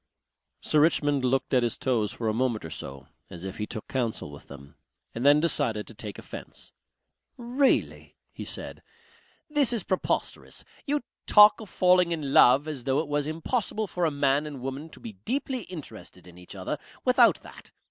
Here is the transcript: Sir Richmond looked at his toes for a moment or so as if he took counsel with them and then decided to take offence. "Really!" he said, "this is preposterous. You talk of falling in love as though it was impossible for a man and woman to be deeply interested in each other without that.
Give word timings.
Sir 0.61 0.79
Richmond 0.79 1.23
looked 1.23 1.53
at 1.53 1.61
his 1.61 1.77
toes 1.77 2.11
for 2.11 2.27
a 2.27 2.33
moment 2.33 2.65
or 2.65 2.71
so 2.71 3.07
as 3.29 3.43
if 3.43 3.59
he 3.59 3.67
took 3.67 3.87
counsel 3.87 4.31
with 4.31 4.47
them 4.47 4.73
and 5.13 5.23
then 5.23 5.39
decided 5.39 5.85
to 5.85 5.93
take 5.93 6.17
offence. 6.17 6.71
"Really!" 7.37 8.15
he 8.31 8.43
said, 8.43 8.81
"this 9.47 9.71
is 9.71 9.83
preposterous. 9.83 10.65
You 10.87 11.01
talk 11.27 11.61
of 11.61 11.69
falling 11.69 12.11
in 12.11 12.33
love 12.33 12.67
as 12.67 12.85
though 12.85 12.97
it 12.97 13.07
was 13.09 13.27
impossible 13.27 13.85
for 13.85 14.05
a 14.05 14.09
man 14.09 14.47
and 14.47 14.59
woman 14.63 14.89
to 14.89 14.99
be 14.99 15.13
deeply 15.23 15.65
interested 15.65 16.25
in 16.25 16.35
each 16.39 16.55
other 16.55 16.79
without 17.05 17.39
that. 17.41 17.69